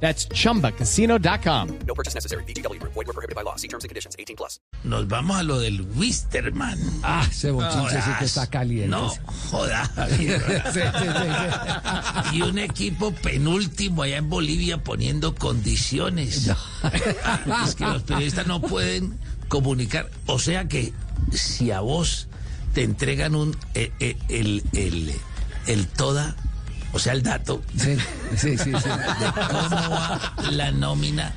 That's 0.00 0.28
chumbacasino.com. 0.28 1.78
No 1.86 1.94
purchase 1.94 2.14
necessary. 2.14 2.44
BGW. 2.44 2.80
Void 2.82 3.06
were 3.06 3.12
prohibited 3.12 3.34
by 3.34 3.42
law. 3.42 3.56
See 3.56 3.68
terms 3.68 3.84
and 3.84 3.88
conditions. 3.88 4.14
18 4.18 4.36
plus. 4.36 4.60
Nos 4.84 5.08
vamos 5.08 5.38
a 5.38 5.42
lo 5.42 5.58
del 5.58 5.82
Wisterman. 5.96 6.78
Ah, 7.02 7.26
ese 7.30 7.50
bochinche 7.50 8.00
sí 8.02 8.10
que 8.18 8.24
está 8.26 8.46
caliente. 8.46 8.88
No, 8.88 9.12
joda. 9.50 9.90
y 12.32 12.42
un 12.42 12.58
equipo 12.58 13.12
penúltimo 13.12 14.02
allá 14.02 14.18
en 14.18 14.28
Bolivia 14.28 14.78
poniendo 14.78 15.34
condiciones. 15.34 16.46
es 17.66 17.74
que 17.74 17.84
los 17.84 18.02
periodistas 18.02 18.46
no 18.46 18.60
pueden 18.60 19.18
comunicar. 19.48 20.10
O 20.26 20.38
sea 20.38 20.68
que 20.68 20.92
si 21.32 21.70
a 21.70 21.80
vos 21.80 22.28
te 22.74 22.82
entregan 22.82 23.34
un 23.34 23.56
eh, 23.74 23.90
eh, 24.00 24.16
el, 24.28 24.62
el, 24.74 25.14
el 25.66 25.86
toda, 25.86 26.36
o 26.92 26.98
sea, 26.98 27.12
el 27.12 27.22
dato 27.22 27.62
Sí, 27.76 27.96
sí, 28.36 28.56
sí. 28.56 28.64
sí. 28.64 28.70
de 28.70 29.32
cómo 29.50 29.90
va 29.90 30.32
la 30.50 30.70
nómina 30.72 31.34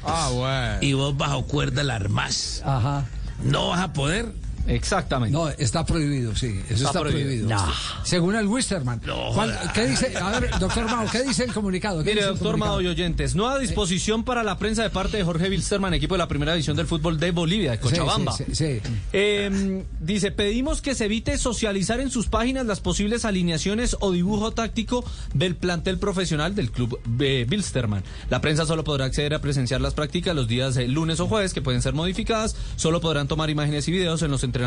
y 0.82 0.94
vos 0.94 1.16
bajo 1.18 1.46
cuerda 1.46 1.84
la 1.84 1.96
armás, 1.96 2.62
Ajá. 2.66 3.06
no 3.44 3.70
vas 3.70 3.82
a 3.82 3.94
poder. 3.94 4.34
Exactamente. 4.70 5.38
No, 5.38 5.50
está 5.50 5.86
prohibido, 5.86 6.36
sí. 6.36 6.60
Eso 6.70 6.88
está, 6.88 7.02
prohibido. 7.02 7.50
No. 7.50 7.66
Según 8.04 8.36
el 8.36 8.48
Wisterman. 8.48 9.02
No, 9.06 9.32
¿Cuál- 9.34 9.54
joda. 9.58 9.74
¿Qué 9.74 9.88
dice? 9.88 10.14
A 10.18 10.40
ver, 10.40 10.52
doctor 10.60 10.86
Mao, 10.86 11.06
¿qué 11.12 11.24
dice 11.24 11.44
el 11.44 11.54
comunicado? 11.54 12.04
¿Qué 12.04 12.14
Mire, 12.14 12.26
doctor? 12.26 12.58
Mado 12.58 12.82
y 12.82 12.88
oyentes, 12.88 13.36
nueva 13.36 13.58
disposición 13.60 14.24
para 14.24 14.44
la 14.44 14.58
prensa 14.58 14.84
de 14.84 14.90
parte 14.90 15.18
de 15.18 15.24
Jorge 15.24 15.50
Wilstermann, 15.50 15.94
equipo 15.94 16.16
de 16.16 16.20
la 16.20 16.28
primera 16.28 16.54
división 16.54 16.76
del 16.78 16.88
fútbol 16.88 17.20
de 17.20 17.32
Bolivia, 17.32 17.72
de 17.72 17.80
Cochabamba. 17.80 18.34
sí, 18.34 18.44
sí, 18.50 18.56
sí. 18.56 18.82
Eh, 19.14 19.84
dice, 20.00 20.32
pedimos 20.32 20.82
que 20.82 20.94
se 20.96 21.06
evite 21.06 21.38
socializar 21.38 22.00
en 22.00 22.12
sus 22.12 22.28
páginas 22.28 22.66
las 22.66 22.80
posibles 22.80 23.26
alineaciones 23.26 23.98
o 24.00 24.12
dibujo 24.12 24.52
táctico 24.52 25.04
del 25.34 25.56
plantel 25.56 25.98
profesional 25.98 26.54
del 26.56 26.72
club 26.72 27.00
eh, 27.20 27.46
Bilsterman. 27.48 28.04
La 28.30 28.42
prensa 28.42 28.66
solo 28.66 28.84
podrá 28.84 29.06
acceder 29.06 29.34
a 29.34 29.40
presenciar 29.40 29.82
las 29.82 29.94
prácticas 29.94 30.36
los 30.36 30.48
días 30.48 30.78
eh, 30.78 30.88
lunes 30.88 31.20
o 31.20 31.28
jueves, 31.28 31.54
que 31.54 31.62
pueden 31.62 31.82
ser 31.82 31.94
modificadas. 31.94 32.56
Solo 32.76 33.02
podrán 33.02 33.28
tomar 33.28 33.50
imágenes 33.50 33.88
y 33.88 33.92
videos 33.92 34.22
en 34.22 34.32
los 34.32 34.44
entrenamientos 34.44 34.59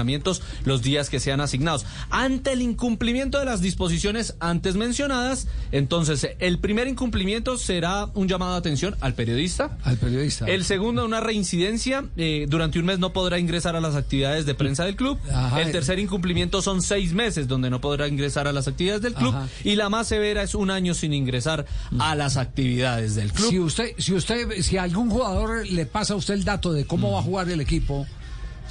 los 0.65 0.83
días 0.83 1.11
que 1.11 1.21
sean 1.21 1.41
asignados. 1.41 1.87
Ante 2.11 2.53
el 2.53 2.63
incumplimiento 2.63 3.39
de 3.39 3.45
las 3.45 3.61
disposiciones 3.61 4.35
antes 4.41 4.77
mencionadas, 4.77 5.49
entonces 5.71 6.29
el 6.39 6.59
primer 6.59 6.89
incumplimiento 6.89 7.57
será 7.57 8.07
un 8.15 8.29
llamado 8.29 8.53
de 8.53 8.59
atención 8.59 8.97
al 9.01 9.15
periodista. 9.15 9.77
Al 9.85 9.97
periodista. 9.97 10.47
El 10.47 10.65
segundo, 10.65 11.05
una 11.05 11.21
reincidencia. 11.21 12.05
eh, 12.17 12.47
durante 12.49 12.79
un 12.79 12.87
mes 12.87 12.99
no 12.99 13.13
podrá 13.13 13.39
ingresar 13.39 13.77
a 13.77 13.81
las 13.81 13.95
actividades 13.95 14.47
de 14.47 14.55
prensa 14.55 14.85
del 14.85 14.97
club. 14.97 15.19
Ajá. 15.33 15.61
El 15.61 15.73
tercer 15.73 15.99
incumplimiento 15.99 16.63
son 16.63 16.83
seis 16.83 17.13
meses 17.13 17.49
donde 17.49 17.71
no 17.71 17.81
podrá 17.81 18.09
ingresar 18.09 18.49
a 18.49 18.53
las 18.53 18.69
actividades 18.69 19.03
del 19.03 19.15
club. 19.15 19.35
Ajá. 19.35 19.49
Y 19.65 19.77
la 19.77 19.89
más 19.89 20.09
severa 20.09 20.43
es 20.43 20.55
un 20.55 20.71
año 20.71 20.95
sin 20.95 21.13
ingresar 21.13 21.67
a 21.99 22.15
las 22.15 22.37
actividades 22.37 23.15
del 23.15 23.33
club. 23.33 23.51
Si 23.51 23.59
usted, 23.59 23.95
si 23.99 24.15
usted, 24.15 24.63
si 24.63 24.77
a 24.77 24.83
algún 24.83 25.11
jugador 25.11 25.67
le 25.69 25.87
pasa 25.87 26.15
a 26.15 26.17
usted 26.17 26.35
el 26.35 26.45
dato 26.45 26.73
de 26.73 26.85
cómo 26.87 27.13
va 27.13 27.21
a 27.21 27.23
jugar 27.23 27.49
el 27.49 27.61
equipo, 27.61 28.07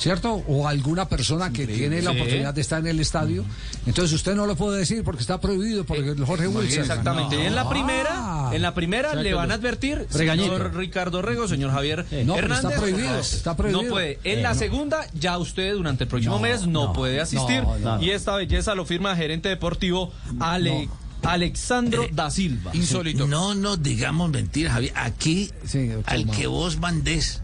¿cierto? 0.01 0.33
O 0.47 0.67
alguna 0.67 1.07
persona 1.07 1.51
que 1.53 1.67
tiene 1.67 2.01
la 2.01 2.11
Sí. 2.11 2.17
oportunidad 2.17 2.53
de 2.53 2.61
estar 2.61 2.79
en 2.79 2.87
el 2.87 2.99
estadio, 2.99 3.45
entonces 3.85 4.11
usted 4.13 4.33
no 4.35 4.45
lo 4.47 4.55
puede 4.55 4.79
decir 4.79 5.03
porque 5.03 5.21
está 5.21 5.39
prohibido 5.39 5.85
por 5.85 5.97
el 5.97 6.25
Jorge 6.25 6.47
Wilson. 6.47 6.81
Exactamente. 6.81 7.35
Y 7.41 7.45
en 7.45 7.53
la 7.55 7.69
primera, 7.69 8.49
en 8.51 8.61
la 8.63 8.73
primera 8.73 9.13
le 9.15 9.33
van 9.33 9.51
a 9.51 9.53
advertir, 9.55 10.07
Regañito. 10.11 10.57
señor 10.57 10.75
Ricardo 10.75 11.21
Rego, 11.21 11.47
señor 11.47 11.71
Javier 11.71 11.99
No, 12.25 12.33
pero 12.33 12.47
Hernández. 12.47 12.71
está 12.71 12.79
prohibido, 12.81 13.19
está 13.19 13.55
prohibido. 13.55 13.83
No 13.83 13.89
puede. 13.89 14.19
En 14.23 14.41
la 14.41 14.55
segunda, 14.55 15.05
ya 15.13 15.37
usted 15.37 15.73
durante 15.73 16.05
el 16.05 16.09
próximo 16.09 16.35
No, 16.35 16.41
mes 16.41 16.65
no, 16.67 16.87
no, 16.87 16.93
puede 16.93 17.21
asistir. 17.21 17.61
no, 17.63 17.77
no. 17.77 18.01
Y 18.01 18.09
esta 18.09 18.35
belleza 18.35 18.73
lo 18.75 18.85
firma 18.85 19.15
gerente 19.15 19.49
deportivo 19.49 20.11
Ale, 20.39 20.89
Alexandro 21.23 22.07
da 22.11 22.29
Silva. 22.31 22.71
Insólito. 22.73 23.27
No 23.27 23.53
nos 23.53 23.81
digamos 23.83 24.31
mentiras, 24.31 24.73
Javier. 24.73 24.93
Aquí, 24.95 25.51
Sí, 25.65 25.91
al 26.05 26.25
que 26.31 26.47
vos 26.47 26.77
mandés, 26.79 27.41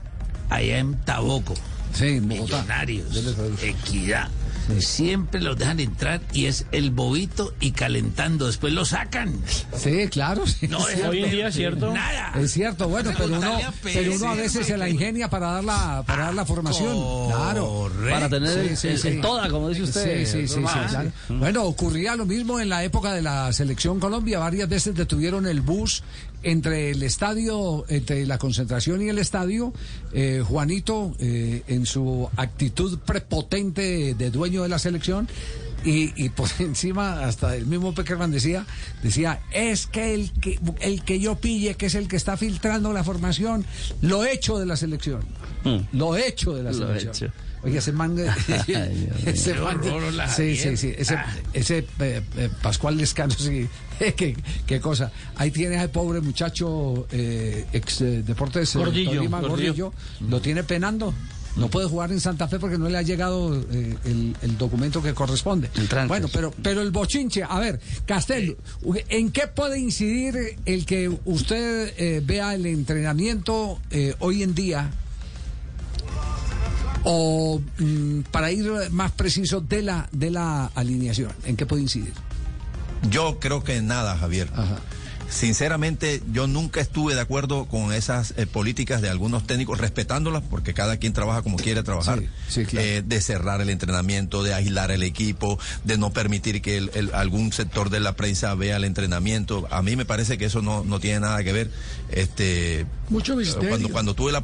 allá 0.50 0.80
en 0.80 0.96
Taboco, 1.06 1.54
Sí, 1.98 2.06
en 2.06 2.30
Bogotá. 2.30 2.58
Millonarios. 2.62 3.08
Equidad, 3.64 4.30
siempre 4.80 5.42
los 5.42 5.58
dejan 5.58 5.80
entrar 5.80 6.22
y 6.34 6.46
es 6.46 6.66
el 6.72 6.92
bobito 6.92 7.54
y 7.60 7.72
calentando. 7.72 8.48
Después 8.48 8.74
lo 8.74 8.86
sacan. 8.86 9.34
Sí, 9.78 10.08
claro. 10.10 10.46
sí, 10.46 10.68
No 10.68 10.80
sí. 10.82 10.96
dejan 10.96 11.10
Hoy 11.10 11.24
en 11.24 11.32
día, 11.32 11.52
¿cierto? 11.52 11.94
Nada. 11.94 12.34
Es 12.40 12.52
cierto, 12.52 12.88
bueno, 12.90 13.12
pero 13.18 13.38
uno, 13.38 13.58
pero 13.82 14.14
uno 14.14 14.30
a 14.30 14.36
sí, 14.36 14.42
veces 14.42 14.68
se 14.68 14.78
la 14.78 14.90
ingenia 14.90 15.30
para 15.30 15.48
dar 15.54 15.64
la, 15.64 16.04
para 16.06 16.26
dar 16.26 16.34
la 16.36 16.46
formación. 16.46 16.96
Claro. 17.28 17.90
Para 18.10 18.30
tener 18.30 18.58
el, 18.58 18.78
Sí, 18.78 18.88
el- 18.90 18.98
sí, 19.00 19.08
el 19.08 19.14
sí. 19.16 19.22
toda, 19.22 19.50
como 19.50 19.70
dice 19.70 19.84
usted. 19.84 20.26
Sí, 20.26 20.32
sí, 20.42 20.48
sí, 20.48 20.56
sí, 20.56 20.64
Ah, 20.68 20.86
claro. 20.90 21.12
Bueno, 21.30 21.64
ocurría 21.64 22.16
lo 22.16 22.26
mismo 22.26 22.60
en 22.60 22.70
la 22.70 22.84
época 22.84 23.14
de 23.14 23.22
la 23.22 23.52
selección 23.54 24.00
Colombia. 24.00 24.40
Varias 24.40 24.68
veces 24.70 24.94
detuvieron 24.96 25.48
el 25.48 25.62
bus 25.62 26.04
entre 26.44 26.92
el 26.92 27.04
estadio, 27.04 27.86
entre 27.90 28.26
la 28.26 28.38
concentración 28.38 29.02
y 29.02 29.10
el 29.10 29.20
estadio. 29.20 29.74
Eh, 30.14 30.44
Juanito, 30.46 31.16
eh, 31.20 31.64
en 31.68 31.86
su 31.86 32.30
actitud 32.38 33.00
prepotente 33.00 34.14
de 34.16 34.32
dueño 34.32 34.64
de 34.64 34.70
la 34.70 34.80
selección. 34.80 35.28
Y, 35.86 36.12
y 36.22 36.30
por 36.30 36.50
encima, 36.60 37.24
hasta 37.26 37.56
el 37.56 37.66
mismo 37.66 37.94
Peckerman 37.94 38.32
decía, 38.32 38.66
decía, 39.04 39.42
es 39.52 39.88
que 39.88 40.14
el, 40.16 40.32
que 40.34 40.60
el 40.82 41.04
que 41.04 41.20
yo 41.20 41.36
pille, 41.36 41.76
que 41.76 41.86
es 41.86 41.96
el 41.96 42.08
que 42.08 42.16
está 42.16 42.36
filtrando 42.36 42.92
la 42.94 43.04
formación, 43.04 43.66
lo 44.02 44.26
hecho 44.26 44.58
de 44.58 44.66
la 44.66 44.76
selección. 44.76 45.22
Lo 45.92 46.16
hecho 46.16 46.54
de 46.54 46.64
la 46.64 46.72
Lo 46.72 46.78
selección. 46.96 47.30
hecho. 47.30 47.34
Oye, 47.68 47.78
ese 47.80 47.92
man, 47.92 48.16
ese 49.26 49.54
man- 49.56 49.80
sí, 50.36 50.56
sí, 50.56 50.78
sí, 50.78 50.94
ese, 50.98 51.16
Ah. 51.16 51.36
ese 51.54 51.80
eh, 52.00 52.22
eh, 52.38 52.50
Pascual 52.62 52.98
Lescano, 52.98 53.34
sí, 53.34 53.68
qué, 54.16 54.36
qué 54.66 54.80
cosa. 54.80 55.12
Ahí 55.36 55.52
tiene 55.52 55.78
al 55.78 55.90
pobre 55.90 56.22
muchacho 56.22 57.08
eh, 57.12 57.66
ex 57.74 58.02
eh, 58.02 58.24
Deportes 58.24 58.76
Gordillo, 58.76 59.12
Tolima, 59.16 59.42
Gordillo. 59.42 59.92
Gordillo, 59.92 59.94
lo 60.30 60.42
tiene 60.42 60.64
penando. 60.64 61.14
No 61.56 61.70
puede 61.70 61.88
jugar 61.90 62.12
en 62.12 62.20
Santa 62.22 62.48
Fe 62.48 62.60
porque 62.60 62.78
no 62.78 62.88
le 62.88 63.00
ha 63.00 63.02
llegado 63.02 63.56
eh, 63.72 63.98
el, 64.06 64.36
el 64.44 64.58
documento 64.60 65.02
que 65.02 65.16
corresponde. 65.16 65.72
Entrantes. 65.76 66.08
Bueno, 66.08 66.28
pero, 66.32 66.54
pero 66.62 66.84
el 66.84 66.92
bochinche, 66.92 67.42
a 67.44 67.58
ver, 67.60 67.80
Castel, 68.06 68.58
¿en 69.10 69.32
qué 69.32 69.48
puede 69.48 69.80
incidir 69.80 70.56
el 70.66 70.86
que 70.86 71.10
usted 71.26 71.94
eh, 71.98 72.22
vea 72.24 72.54
el 72.54 72.68
entrenamiento 72.68 73.80
eh, 73.90 74.14
hoy 74.20 74.44
en 74.44 74.54
día 74.54 74.92
o 77.10 77.62
mm, 77.80 78.22
para 78.32 78.52
ir 78.52 78.70
más 78.92 79.12
preciso 79.14 79.62
de 79.62 79.82
la 79.82 80.10
de 80.12 80.30
la 80.30 80.66
alineación, 80.76 81.32
¿en 81.46 81.56
qué 81.56 81.66
puede 81.66 81.82
incidir? 81.84 82.14
Yo 83.10 83.40
creo 83.40 83.64
que 83.64 83.82
nada, 83.82 84.18
Javier. 84.18 84.50
Ajá. 84.54 84.78
Sinceramente, 85.30 86.22
yo 86.32 86.48
nunca 86.48 86.80
estuve 86.80 87.14
de 87.14 87.20
acuerdo 87.20 87.66
con 87.66 87.92
esas 87.94 88.34
eh, 88.38 88.46
políticas 88.48 89.02
de 89.02 89.10
algunos 89.10 89.46
técnicos, 89.46 89.78
respetándolas, 89.78 90.42
porque 90.50 90.74
cada 90.74 90.96
quien 90.98 91.12
trabaja 91.12 91.42
como 91.42 91.58
quiere 91.58 91.84
trabajar, 91.84 92.20
Sí, 92.48 92.62
sí, 92.62 92.66
claro. 92.66 92.88
eh, 92.88 93.04
de 93.06 93.22
cerrar 93.22 93.60
el 93.60 93.70
entrenamiento, 93.70 94.42
de 94.42 94.54
aislar 94.54 94.90
el 94.90 95.04
equipo, 95.04 95.60
de 95.84 95.98
no 95.98 96.12
permitir 96.14 96.62
que 96.62 96.78
el- 96.78 96.92
el- 96.94 97.14
algún 97.14 97.52
sector 97.52 97.90
de 97.90 98.00
la 98.00 98.16
prensa 98.16 98.56
vea 98.56 98.78
el 98.78 98.86
entrenamiento. 98.86 99.68
A 99.70 99.82
mí 99.84 99.98
me 99.98 100.06
parece 100.06 100.38
que 100.38 100.46
eso 100.46 100.62
no, 100.62 100.86
no 100.86 101.02
tiene 101.02 101.20
nada 101.20 101.44
que 101.44 101.52
ver. 101.52 101.72
Este, 102.10 102.86
Mucho 103.10 103.36
misterio. 103.36 103.68
Cuando, 103.70 103.90
cuando 103.90 104.14
tuve 104.16 104.32
la 104.32 104.44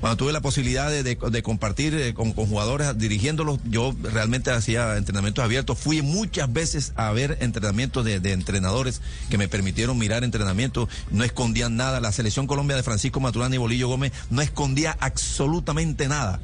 cuando 0.00 0.16
tuve 0.16 0.32
la 0.32 0.40
posibilidad 0.40 0.90
de, 0.90 1.02
de- 1.02 1.16
de 1.30 1.42
compartir 1.42 1.94
eh, 1.94 2.14
con, 2.14 2.32
con 2.32 2.46
jugadores 2.46 2.96
dirigiéndolos, 2.98 3.58
yo 3.64 3.94
realmente 4.02 4.50
hacía 4.50 4.96
entrenamientos 4.96 5.44
abiertos. 5.44 5.78
Fui 5.78 6.00
muchas 6.02 6.52
veces 6.52 6.92
a 6.96 7.10
ver 7.12 7.36
entrenamientos 7.40 8.04
de, 8.04 8.18
de 8.20 8.32
entrenadores 8.32 9.00
que 9.28 9.36
me 9.38 9.48
permitieron 9.48 9.98
mirar 9.98 10.24
entrenamientos. 10.24 10.88
No 11.10 11.22
escondían 11.24 11.76
nada. 11.76 12.00
La 12.00 12.12
selección 12.12 12.46
Colombia 12.46 12.76
de 12.76 12.82
Francisco 12.82 13.20
Maturana 13.20 13.54
y 13.54 13.58
Bolillo 13.58 13.88
Gómez 13.88 14.12
no 14.30 14.40
escondía 14.42 14.96
absolutamente 15.00 16.08
nada. 16.08 16.40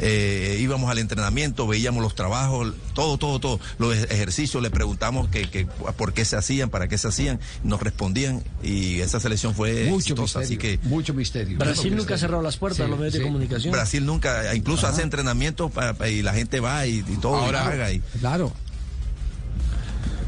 Eh, 0.00 0.58
íbamos 0.60 0.90
al 0.90 0.98
entrenamiento, 0.98 1.66
veíamos 1.66 2.02
los 2.02 2.14
trabajos, 2.14 2.74
todo, 2.94 3.16
todo, 3.18 3.38
todo, 3.38 3.60
los 3.78 3.94
ej- 3.94 4.06
ejercicios, 4.10 4.62
le 4.62 4.70
preguntamos 4.70 5.28
que, 5.28 5.48
que 5.48 5.66
por 5.96 6.12
qué 6.12 6.24
se 6.24 6.36
hacían, 6.36 6.70
para 6.70 6.88
qué 6.88 6.98
se 6.98 7.08
hacían, 7.08 7.38
nos 7.62 7.80
respondían 7.80 8.42
y 8.62 9.00
esa 9.00 9.20
selección 9.20 9.54
fue 9.54 9.84
Mucho 9.84 10.14
exitosa, 10.14 10.40
misterio. 10.40 10.70
así 10.70 10.78
que 10.80 10.88
mucho 10.88 11.14
misterio. 11.14 11.58
Brasil 11.58 11.84
Mucho 11.92 11.96
nunca 12.02 12.14
ha 12.14 12.18
cerrado 12.18 12.42
las 12.42 12.56
puertas 12.56 12.78
Sí, 12.78 12.82
a 12.82 12.88
los 12.88 12.98
medios 12.98 13.12
sí. 13.14 13.18
de 13.20 13.24
comunicación. 13.24 13.72
Brasil 13.72 14.04
nunca, 14.04 14.54
incluso 14.54 14.86
hace 14.86 15.02
entrenamientos 15.02 15.70
y 16.10 16.22
la 16.22 16.34
gente 16.34 16.60
va 16.60 16.86
y, 16.86 16.98
y 16.98 17.16
todo, 17.20 17.40
y 17.42 17.44
Ahora, 17.46 17.64
paga 17.64 17.92
y- 17.92 18.00
claro. 18.20 18.52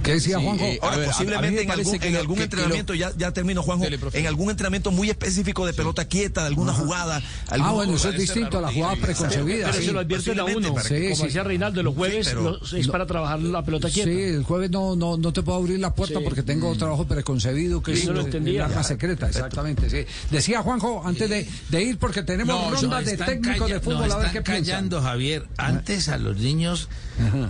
¿Qué 0.07 0.13
decía 0.15 0.39
Sí, 0.39 0.45
Juanjo? 0.45 0.65
eh, 0.65 0.79
Ahora, 0.81 0.97
ver, 0.97 1.07
posiblemente 1.09 1.57
me 1.57 1.63
en 1.63 1.71
algún, 1.71 1.99
que 1.99 2.09
en 2.09 2.17
algún 2.17 2.35
que- 2.37 2.39
que 2.41 2.45
entrenamiento, 2.45 2.93
lo- 2.95 2.99
ya, 2.99 3.13
ya 3.17 3.33
termino, 3.33 3.63
Juanjo, 3.63 3.85
Dele, 3.85 3.99
en 4.13 4.27
algún 4.27 4.51
entrenamiento 4.51 4.91
muy 4.91 5.11
específico 5.11 5.67
de 5.67 5.73
pelota 5.75 6.07
quieta, 6.07 6.43
de 6.43 6.47
alguna 6.47 6.73
jugada. 6.73 7.23
algún- 7.49 7.69
Ah, 7.69 7.73
bueno, 7.73 7.97
eso 7.97 8.09
es 8.11 8.19
distinto 8.19 8.59
a 8.59 8.61
la 8.63 8.73
jugada 8.73 8.97
preconcebida. 8.97 9.71
Pero 9.71 9.85
se 9.85 9.93
lo 9.93 10.01
advierten 10.01 10.41
a 10.41 10.45
uno. 10.45 10.69
como 10.69 10.81
decía. 10.83 11.43
Reinaldo, 11.45 11.83
los 11.83 11.95
jueves 11.95 12.35
es 12.77 12.89
para 12.89 13.07
trabajar 13.07 13.41
la 13.43 13.65
pelota 13.65 13.91
quieta. 13.91 14.11
Sí, 14.11 14.17
el 14.21 14.45
jueves 14.45 14.71
no, 14.71 14.97
no, 14.97 15.17
no 15.17 15.33
te 15.33 15.43
puedo 15.43 15.59
abrir 15.59 15.79
la 15.81 15.93
puerta 15.95 16.21
porque 16.21 16.43
tengo 16.43 16.75
trabajo 16.77 17.07
preconcebido 17.07 17.83
que 17.83 17.93
es 17.93 18.07
el 18.07 18.61
arma 18.61 18.83
secreta, 18.83 19.29
exactamente. 19.29 19.91
Sí. 19.91 20.05
Decía 20.31 20.63
Juanjo, 20.63 21.03
antes 21.05 21.29
de, 21.29 21.49
de 21.69 21.83
ir, 21.83 21.99
porque 21.99 22.23
tenemos 22.23 22.55
No, 22.55 22.71
ronda 22.71 23.01
no, 23.01 23.07
de 23.07 23.17
técnicos 23.17 23.69
de 23.71 23.81
fútbol, 23.81 24.09
no, 24.09 24.15
a 24.15 24.19
ver 24.19 24.33
qué 24.33 24.43
piensan. 24.43 24.65
callando, 24.65 25.03
Javier. 25.03 25.47
Antes 25.57 26.09
a 26.09 26.19
los 26.19 26.37
niños, 26.39 26.89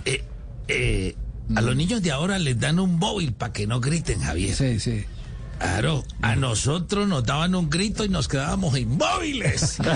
eh, 0.05 0.23
eh, 0.67 0.96
a 1.57 1.61
los 1.61 1.75
niños 1.75 2.03
de 2.03 2.11
ahora 2.11 2.37
les 2.37 2.59
dan 2.59 2.79
un 2.79 2.99
móvil 2.99 3.33
para 3.33 3.51
que 3.51 3.65
no 3.65 3.79
griten, 3.79 4.21
Javier. 4.21 4.55
Sí, 4.55 4.79
sí. 4.79 5.05
Claro, 5.57 6.03
a 6.21 6.35
nosotros 6.35 7.07
nos 7.07 7.23
daban 7.23 7.55
un 7.55 7.67
grito 7.67 8.05
y 8.05 8.09
nos 8.09 8.27
quedábamos 8.27 8.77
inmóviles. 8.77 9.77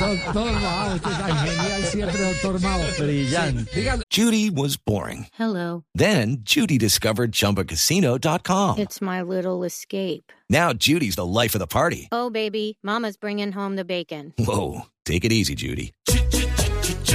Doctor 0.00 0.52
Mao, 0.60 0.94
usted 0.94 1.10
es 1.10 1.18
genial 1.18 1.84
siempre, 1.84 2.22
doctor 2.22 2.58
Mao. 2.62 2.80
Brillante. 2.98 3.70
Sí. 3.74 3.86
Judy 4.10 4.48
was 4.48 4.78
boring. 4.78 5.26
Hello. 5.38 5.84
Then 5.94 6.38
Judy 6.40 6.78
discovered 6.78 7.32
ChumbaCasino.com. 7.32 8.78
It's 8.78 9.02
my 9.02 9.20
little 9.20 9.62
escape. 9.62 10.32
Now 10.48 10.72
Judy's 10.72 11.16
the 11.16 11.26
life 11.26 11.54
of 11.54 11.58
the 11.58 11.66
party. 11.66 12.08
Oh, 12.10 12.30
baby, 12.30 12.78
Mama's 12.82 13.18
bringing 13.18 13.52
home 13.52 13.76
the 13.76 13.84
bacon. 13.84 14.32
Whoa, 14.38 14.86
take 15.04 15.26
it 15.26 15.32
easy, 15.32 15.54
Judy. 15.54 15.92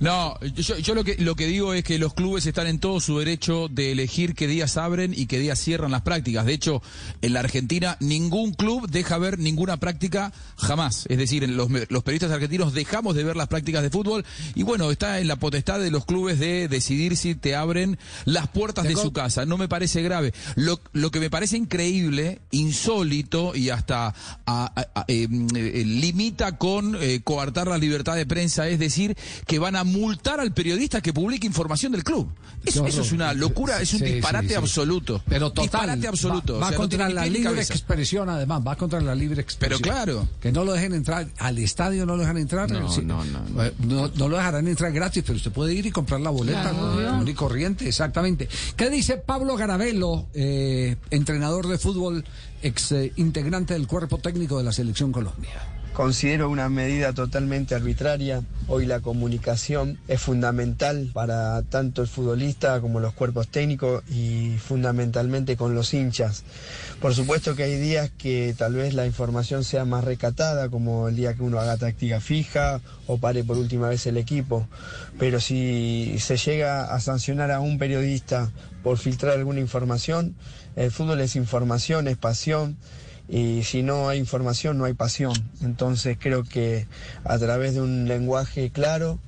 No, 0.00 0.38
yo, 0.40 0.76
yo 0.78 0.94
lo 0.94 1.04
que 1.04 1.16
lo 1.18 1.34
que 1.36 1.46
digo 1.46 1.72
es 1.72 1.82
que 1.82 1.98
los 1.98 2.12
clubes 2.14 2.44
están 2.46 2.66
en 2.66 2.78
todo 2.78 3.00
su 3.00 3.18
derecho 3.18 3.68
de 3.68 3.92
elegir 3.92 4.34
qué 4.34 4.46
días 4.46 4.76
abren 4.76 5.14
y 5.16 5.26
qué 5.26 5.38
días 5.38 5.58
cierran 5.58 5.90
las 5.90 6.02
prácticas. 6.02 6.44
De 6.44 6.52
hecho, 6.52 6.82
en 7.22 7.32
la 7.32 7.40
Argentina 7.40 7.96
ningún 8.00 8.52
club 8.52 8.88
deja 8.90 9.16
ver 9.18 9.38
ninguna 9.38 9.78
práctica 9.78 10.32
jamás. 10.58 11.06
Es 11.08 11.16
decir, 11.18 11.44
en 11.44 11.56
los, 11.56 11.70
los 11.70 12.02
periodistas 12.02 12.30
argentinos 12.30 12.74
dejamos 12.74 13.14
de 13.14 13.24
ver 13.24 13.36
las 13.36 13.48
prácticas 13.48 13.82
de 13.82 13.90
fútbol 13.90 14.24
y 14.54 14.62
bueno, 14.64 14.90
está 14.90 15.18
en 15.20 15.28
la 15.28 15.36
potestad 15.36 15.80
de 15.80 15.90
los 15.90 16.04
clubes 16.04 16.38
de 16.38 16.68
decidir 16.68 17.16
si 17.16 17.34
te 17.34 17.54
abren 17.54 17.98
las 18.26 18.48
puertas 18.48 18.84
de 18.84 18.94
su 18.96 19.12
casa. 19.12 19.46
No 19.46 19.56
me 19.56 19.68
parece 19.68 20.02
grave. 20.02 20.34
Lo, 20.56 20.78
lo 20.92 21.10
que 21.10 21.20
me 21.20 21.30
parece 21.30 21.56
increíble, 21.56 22.40
insólito 22.50 23.54
y 23.54 23.70
hasta 23.70 24.08
a- 24.08 24.14
a- 24.46 24.86
a- 24.94 25.04
eh, 25.08 25.26
eh, 25.54 25.84
limita 25.86 26.58
con 26.58 26.96
eh, 27.00 27.20
coartar 27.24 27.68
la 27.68 27.78
libertad 27.78 28.14
de 28.16 28.26
prensa 28.26 28.68
es 28.68 28.78
decir 28.78 29.16
que 29.46 29.58
van 29.58 29.76
a 29.76 29.85
multar 29.86 30.40
al 30.40 30.52
periodista 30.52 31.00
que 31.00 31.12
publique 31.12 31.46
información 31.46 31.92
del 31.92 32.04
club. 32.04 32.28
Eso, 32.64 32.86
es 32.86 33.12
una 33.12 33.32
locura, 33.32 33.80
es 33.80 33.92
un 33.94 34.00
Sí, 34.00 34.04
disparate 34.06 34.48
sí. 34.48 34.54
absoluto. 34.54 35.22
Pero 35.28 35.50
total, 35.50 35.62
Disparate 35.64 36.08
absoluto. 36.08 36.58
va, 36.58 36.66
o 36.66 36.68
sea, 36.70 36.76
contra 36.76 37.08
la 37.08 37.24
libre 37.26 37.44
cabeza. 37.44 37.74
expresión, 37.74 38.28
además, 38.28 38.60
va 38.66 38.76
contra 38.76 39.00
la 39.00 39.14
libre 39.14 39.40
expresión. 39.40 39.80
Pero 39.80 39.92
claro. 39.94 40.28
Que 40.40 40.50
no 40.52 40.64
lo 40.64 40.72
dejen 40.72 40.92
entrar, 40.92 41.28
al 41.38 41.58
estadio 41.58 42.04
no 42.06 42.16
lo 42.16 42.22
dejan 42.22 42.38
entrar. 42.38 42.70
No, 42.70 42.90
Sí. 42.90 43.02
no, 43.04 43.24
no, 43.24 43.62
Eh, 43.64 43.72
no, 43.86 44.08
no 44.14 44.28
lo 44.28 44.36
dejarán 44.36 44.66
entrar 44.66 44.90
gratis, 44.92 45.22
pero 45.24 45.36
usted 45.36 45.52
puede 45.52 45.74
ir 45.74 45.86
y 45.86 45.90
comprar 45.92 46.20
la 46.20 46.30
boleta 46.30 46.72
¿no? 46.72 46.96
común 46.96 47.28
y 47.28 47.34
corriente, 47.34 47.88
exactamente. 47.88 48.48
¿Qué 48.76 48.90
dice 48.90 49.16
Pablo 49.16 49.56
Garabelo, 49.56 50.26
eh, 50.34 50.96
entrenador 51.10 51.68
de 51.68 51.78
fútbol, 51.78 52.24
ex 52.62 52.90
eh, 52.92 53.12
integrante 53.16 53.74
del 53.74 53.86
cuerpo 53.86 54.18
técnico 54.18 54.58
de 54.58 54.64
la 54.64 54.72
Selección 54.72 55.12
Colombia? 55.12 55.50
Considero 55.96 56.50
una 56.50 56.68
medida 56.68 57.14
totalmente 57.14 57.74
arbitraria. 57.74 58.42
Hoy 58.68 58.84
la 58.84 59.00
comunicación 59.00 59.98
es 60.08 60.20
fundamental 60.20 61.08
para 61.14 61.62
tanto 61.62 62.02
el 62.02 62.06
futbolista 62.06 62.82
como 62.82 63.00
los 63.00 63.14
cuerpos 63.14 63.48
técnicos 63.48 64.04
y 64.10 64.58
fundamentalmente 64.58 65.56
con 65.56 65.74
los 65.74 65.94
hinchas. 65.94 66.44
Por 67.00 67.14
supuesto 67.14 67.56
que 67.56 67.62
hay 67.62 67.76
días 67.76 68.10
que 68.10 68.54
tal 68.58 68.74
vez 68.74 68.92
la 68.92 69.06
información 69.06 69.64
sea 69.64 69.86
más 69.86 70.04
recatada, 70.04 70.68
como 70.68 71.08
el 71.08 71.16
día 71.16 71.32
que 71.32 71.42
uno 71.42 71.60
haga 71.60 71.78
táctica 71.78 72.20
fija 72.20 72.82
o 73.06 73.16
pare 73.16 73.42
por 73.42 73.56
última 73.56 73.88
vez 73.88 74.06
el 74.06 74.18
equipo. 74.18 74.68
Pero 75.18 75.40
si 75.40 76.18
se 76.18 76.36
llega 76.36 76.94
a 76.94 77.00
sancionar 77.00 77.50
a 77.50 77.60
un 77.60 77.78
periodista 77.78 78.52
por 78.82 78.98
filtrar 78.98 79.38
alguna 79.38 79.60
información, 79.60 80.36
el 80.76 80.90
fútbol 80.90 81.22
es 81.22 81.36
información, 81.36 82.06
es 82.06 82.18
pasión 82.18 82.76
y 83.28 83.64
si 83.64 83.82
no 83.82 84.08
hay 84.08 84.18
información 84.18 84.78
no 84.78 84.84
hay 84.84 84.94
pasión. 84.94 85.34
Entonces 85.62 86.16
creo 86.20 86.44
que 86.44 86.86
a 87.24 87.38
través 87.38 87.74
de 87.74 87.80
un 87.80 88.06
lenguaje 88.06 88.70
claro 88.70 89.18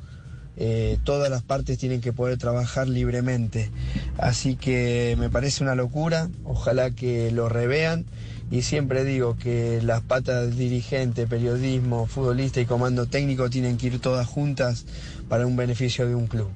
eh, 0.60 0.98
todas 1.04 1.30
las 1.30 1.42
partes 1.42 1.78
tienen 1.78 2.00
que 2.00 2.12
poder 2.12 2.36
trabajar 2.36 2.88
libremente. 2.88 3.70
Así 4.18 4.56
que 4.56 5.16
me 5.18 5.30
parece 5.30 5.62
una 5.62 5.76
locura, 5.76 6.28
ojalá 6.44 6.90
que 6.90 7.30
lo 7.30 7.48
revean 7.48 8.06
y 8.50 8.62
siempre 8.62 9.04
digo 9.04 9.36
que 9.36 9.80
las 9.82 10.02
patas 10.02 10.56
dirigente, 10.56 11.26
periodismo, 11.26 12.06
futbolista 12.06 12.60
y 12.60 12.66
comando 12.66 13.06
técnico 13.06 13.50
tienen 13.50 13.76
que 13.76 13.88
ir 13.88 14.00
todas 14.00 14.26
juntas 14.26 14.84
para 15.28 15.46
un 15.46 15.56
beneficio 15.56 16.08
de 16.08 16.14
un 16.14 16.26
club. 16.26 16.48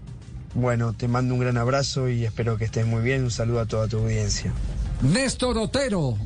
Bueno, 0.54 0.94
te 0.94 1.06
mando 1.08 1.34
un 1.34 1.40
gran 1.40 1.56
abrazo 1.56 2.08
y 2.08 2.24
espero 2.24 2.58
que 2.58 2.64
estés 2.64 2.86
muy 2.86 3.02
bien. 3.02 3.22
Un 3.22 3.30
saludo 3.30 3.60
a 3.60 3.66
toda 3.66 3.88
tu 3.88 3.98
audiencia. 3.98 4.52
Néstor 5.00 5.56
Otero. 5.58 6.16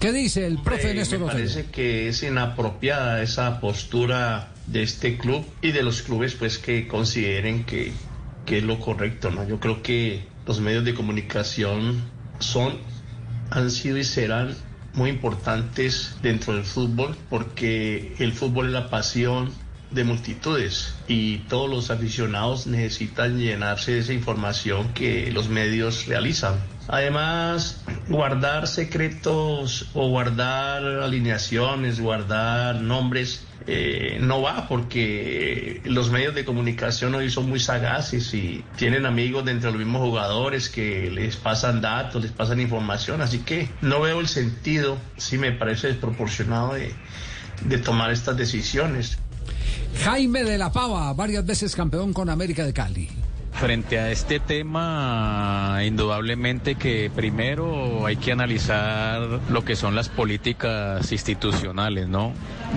¿Qué 0.00 0.12
dice 0.12 0.46
el 0.46 0.58
profe 0.58 0.92
Néstor 0.92 1.20
me 1.20 1.26
parece 1.26 1.66
que 1.66 2.08
es 2.08 2.22
inapropiada 2.22 3.22
esa 3.22 3.60
postura 3.60 4.52
de 4.66 4.82
este 4.82 5.16
club 5.16 5.44
y 5.62 5.72
de 5.72 5.82
los 5.82 6.02
clubes 6.02 6.34
pues 6.34 6.58
que 6.58 6.86
consideren 6.86 7.64
que, 7.64 7.92
que 8.44 8.58
es 8.58 8.64
lo 8.64 8.78
correcto, 8.78 9.30
¿no? 9.30 9.48
Yo 9.48 9.58
creo 9.58 9.82
que 9.82 10.24
los 10.46 10.60
medios 10.60 10.84
de 10.84 10.94
comunicación 10.94 12.02
son, 12.40 12.78
han 13.50 13.70
sido 13.70 13.96
y 13.96 14.04
serán 14.04 14.54
muy 14.92 15.10
importantes 15.10 16.16
dentro 16.22 16.54
del 16.54 16.64
fútbol 16.64 17.16
porque 17.30 18.14
el 18.18 18.32
fútbol 18.32 18.66
es 18.66 18.72
la 18.72 18.90
pasión 18.90 19.50
de 19.90 20.04
multitudes 20.04 20.94
y 21.08 21.38
todos 21.48 21.70
los 21.70 21.90
aficionados 21.90 22.66
necesitan 22.66 23.38
llenarse 23.38 23.92
de 23.92 23.98
esa 24.00 24.12
información 24.12 24.92
que 24.94 25.30
los 25.32 25.48
medios 25.48 26.06
realizan. 26.06 26.54
Además, 26.88 27.82
guardar 28.08 28.68
secretos 28.68 29.90
o 29.94 30.08
guardar 30.08 30.84
alineaciones, 30.84 32.00
guardar 32.00 32.80
nombres, 32.80 33.44
eh, 33.66 34.18
no 34.20 34.42
va 34.42 34.68
porque 34.68 35.80
los 35.84 36.10
medios 36.10 36.34
de 36.34 36.44
comunicación 36.44 37.14
hoy 37.16 37.30
son 37.30 37.48
muy 37.48 37.58
sagaces 37.58 38.32
y 38.32 38.64
tienen 38.76 39.06
amigos 39.06 39.44
dentro 39.44 39.72
de 39.72 39.78
los 39.78 39.84
mismos 39.84 40.02
jugadores 40.02 40.68
que 40.68 41.10
les 41.10 41.36
pasan 41.36 41.80
datos, 41.80 42.22
les 42.22 42.30
pasan 42.30 42.60
información, 42.60 43.20
así 43.22 43.40
que 43.40 43.68
no 43.80 44.00
veo 44.00 44.20
el 44.20 44.28
sentido, 44.28 44.98
sí 45.16 45.36
me 45.36 45.50
parece 45.50 45.88
desproporcionado 45.88 46.74
de, 46.74 46.92
de 47.64 47.78
tomar 47.78 48.12
estas 48.12 48.36
decisiones. 48.36 49.18
Jaime 50.04 50.44
de 50.44 50.58
la 50.58 50.70
Pava, 50.70 51.12
varias 51.14 51.44
veces 51.44 51.74
campeón 51.74 52.12
con 52.12 52.28
América 52.30 52.64
de 52.64 52.72
Cali. 52.72 53.08
Frente 53.58 53.98
a 53.98 54.10
este 54.10 54.38
tema, 54.38 55.80
indudablemente 55.82 56.74
que 56.74 57.10
primero 57.14 58.04
hay 58.04 58.16
que 58.16 58.30
analizar 58.30 59.40
lo 59.48 59.64
que 59.64 59.76
son 59.76 59.94
las 59.94 60.10
políticas 60.10 61.10
institucionales, 61.10 62.06
¿no? 62.06 62.34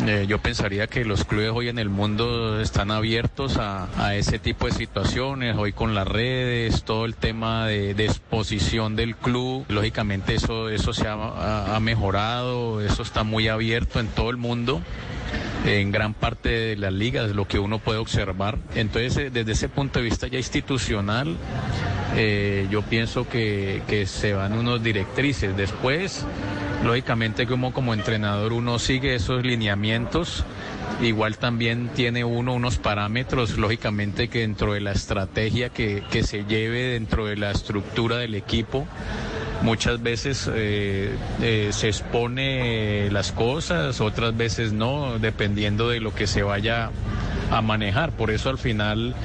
Eh, 0.07 0.25
yo 0.29 0.39
pensaría 0.39 0.88
que 0.88 1.03
los 1.03 1.25
clubes 1.25 1.51
hoy 1.53 1.67
en 1.67 1.79
el 1.79 1.89
mundo 1.89 2.62
están 2.62 2.91
abiertos 2.91 3.57
a, 3.57 4.15
ese 4.15 4.39
tipo 4.39 4.67
de 4.67 4.71
situaciones, 4.71 5.57
hoy 5.57 5.74
con 5.74 5.95
las 5.95 6.07
redes, 6.07 6.83
todo 6.83 7.03
el 7.03 7.15
tema 7.15 7.67
de, 7.67 7.93
de 7.93 8.05
exposición 8.05 8.95
del 8.95 9.17
club, 9.17 9.65
lógicamente 9.67 10.36
eso, 10.36 10.69
eso 10.69 10.93
se 10.93 11.09
ha 11.09 11.77
mejorado, 11.81 12.79
eso 12.79 13.03
está 13.03 13.24
muy 13.24 13.50
abierto 13.50 14.00
en 14.00 14.07
todo 14.07 14.29
el 14.29 14.38
mundo 14.38 14.81
en 15.65 15.91
gran 15.91 16.13
parte 16.13 16.49
de 16.49 16.75
las 16.77 16.93
ligas, 16.93 17.35
lo 17.35 17.47
que 17.47 17.59
uno 17.59 17.79
puede 17.79 17.99
observar. 17.99 18.57
Entonces, 18.75 19.17
eh, 19.17 19.29
desde 19.29 19.51
ese 19.51 19.69
punto 19.69 19.99
de 19.99 20.05
vista 20.05 20.27
ya 20.27 20.37
institucional, 20.37 21.35
eh, 22.15 22.67
yo 22.71 22.81
pienso 22.81 23.27
que, 23.27 23.81
que 23.87 24.05
se 24.05 24.33
van 24.33 24.53
unos 24.53 24.81
directrices. 24.81 25.55
Después, 25.55 26.25
lógicamente, 26.83 27.45
como 27.45 27.73
como 27.73 27.93
entrenador 27.93 28.53
uno 28.53 28.79
sigue 28.79 29.15
esos 29.15 29.43
lineamientos. 29.43 30.45
Igual 31.01 31.37
también 31.37 31.89
tiene 31.89 32.23
uno 32.25 32.53
unos 32.53 32.77
parámetros, 32.77 33.57
lógicamente, 33.57 34.27
que 34.27 34.39
dentro 34.39 34.73
de 34.73 34.81
la 34.81 34.91
estrategia 34.91 35.69
que, 35.69 36.03
que 36.11 36.23
se 36.23 36.43
lleve 36.45 36.93
dentro 36.93 37.25
de 37.25 37.37
la 37.37 37.51
estructura 37.51 38.17
del 38.17 38.35
equipo, 38.35 38.85
muchas 39.61 40.01
veces 40.01 40.49
eh, 40.53 41.15
eh, 41.41 41.69
se 41.71 41.87
expone 41.87 43.09
las 43.11 43.31
cosas, 43.31 44.01
otras 44.01 44.35
veces 44.35 44.73
no, 44.73 45.19
dependiendo 45.19 45.89
de 45.89 45.99
lo 45.99 46.13
que 46.13 46.27
se 46.27 46.43
vaya 46.43 46.91
a 47.51 47.61
manejar. 47.61 48.11
Por 48.11 48.31
eso 48.31 48.49
al 48.49 48.57
final 48.57 49.15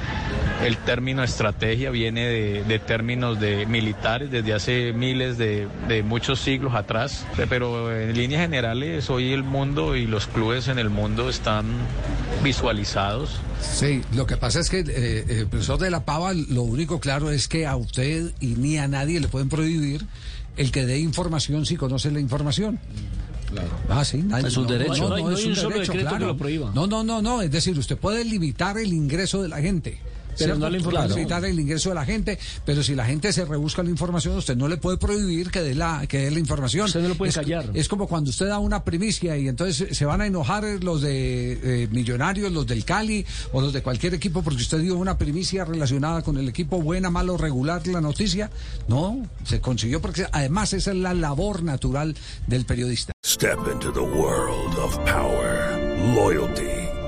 el 0.64 0.76
término 0.78 1.22
estrategia 1.22 1.90
viene 1.90 2.26
de, 2.26 2.64
de 2.64 2.78
términos 2.78 3.38
de 3.38 3.66
militares 3.66 4.30
desde 4.30 4.54
hace 4.54 4.92
miles 4.92 5.36
de, 5.38 5.68
de 5.88 6.02
muchos 6.02 6.40
siglos 6.40 6.74
atrás. 6.74 7.26
Pero 7.48 7.94
en 7.94 8.16
líneas 8.16 8.40
generales 8.42 9.10
hoy 9.10 9.32
el 9.32 9.42
mundo 9.44 9.94
y 9.96 10.06
los 10.06 10.26
clubes 10.26 10.68
en 10.68 10.78
el 10.78 10.90
mundo 10.90 11.28
están 11.28 11.66
visualizados. 12.42 13.38
Sí, 13.60 14.02
lo 14.14 14.26
que 14.26 14.36
pasa 14.36 14.60
es 14.60 14.68
que 14.70 14.80
eh, 14.86 15.24
el 15.40 15.46
profesor 15.46 15.78
de 15.78 15.90
la 15.90 16.04
Pava, 16.04 16.32
lo 16.34 16.62
único 16.62 17.00
claro 17.00 17.30
es 17.30 17.48
que 17.48 17.66
a 17.66 17.76
usted 17.76 18.30
y 18.40 18.48
ni 18.56 18.78
a 18.78 18.88
nadie 18.88 19.20
le 19.20 19.28
pueden 19.28 19.48
prohibir 19.48 20.04
el 20.56 20.70
que 20.70 20.86
dé 20.86 20.98
información 20.98 21.66
si 21.66 21.76
conoce 21.76 22.10
la 22.10 22.20
información. 22.20 22.78
Ah, 23.88 24.04
sí, 24.04 24.18
nadie- 24.22 24.48
Es 24.48 24.56
un 24.56 24.66
derecho. 24.66 25.08
No 25.08 25.14
hay- 25.14 25.22
no 25.22 25.30
es 25.32 25.44
un 25.44 25.54
solo 25.56 25.78
decreto 25.78 26.16
que 26.18 26.24
lo 26.24 26.36
prohíba. 26.36 26.72
No, 26.74 26.86
no, 26.86 27.04
no, 27.04 27.22
no. 27.22 27.40
Es 27.42 27.50
decir, 27.50 27.78
usted 27.78 27.96
puede 27.96 28.24
limitar 28.24 28.76
el 28.78 28.92
ingreso 28.92 29.42
de 29.42 29.48
la 29.48 29.60
gente. 29.60 29.98
Pero 30.38 30.56
no 30.56 30.70
la 30.70 30.78
información. 30.78 31.18
Limitar 31.18 31.44
el 31.44 31.58
ingreso 31.58 31.90
de 31.90 31.94
la 31.94 32.04
gente, 32.04 32.38
pero 32.64 32.82
si 32.82 32.94
la 32.94 33.04
gente 33.04 33.32
se 33.32 33.44
rebusca 33.44 33.82
la 33.82 33.90
información, 33.90 34.36
usted 34.36 34.56
no 34.56 34.68
le 34.68 34.76
puede 34.76 34.96
prohibir 34.98 35.50
que 35.50 35.60
dé 35.60 35.74
la, 35.74 36.06
que 36.06 36.18
dé 36.18 36.30
la 36.30 36.38
información. 36.38 36.86
Usted 36.86 37.02
no 37.02 37.08
lo 37.08 37.14
puede 37.14 37.30
es, 37.30 37.36
callar. 37.36 37.70
Es 37.74 37.88
como 37.88 38.06
cuando 38.06 38.30
usted 38.30 38.46
da 38.46 38.58
una 38.58 38.84
primicia 38.84 39.36
y 39.36 39.48
entonces 39.48 39.96
se 39.96 40.04
van 40.04 40.20
a 40.20 40.26
enojar 40.26 40.64
los 40.82 41.00
de 41.00 41.82
eh, 41.84 41.88
Millonarios, 41.90 42.52
los 42.52 42.66
del 42.66 42.84
Cali 42.84 43.24
o 43.52 43.60
los 43.60 43.72
de 43.72 43.82
cualquier 43.82 44.14
equipo 44.14 44.42
porque 44.42 44.62
usted 44.62 44.80
dio 44.80 44.96
una 44.96 45.18
primicia 45.18 45.64
relacionada 45.64 46.22
con 46.22 46.38
el 46.38 46.48
equipo 46.48 46.80
buena, 46.80 47.10
malo, 47.10 47.36
regular, 47.36 47.86
la 47.86 48.00
noticia. 48.00 48.50
No, 48.88 49.26
se 49.44 49.60
consiguió 49.60 50.00
porque 50.00 50.26
además 50.32 50.72
esa 50.72 50.92
es 50.92 50.96
la 50.96 51.14
labor 51.14 51.62
natural 51.62 52.16
del 52.46 52.64
periodista. 52.64 53.12
Step 53.24 53.58
into 53.72 53.90
the 53.92 54.00
world 54.00 54.78
of 54.78 54.96
power, 55.04 55.78
loyalty, 56.14 56.83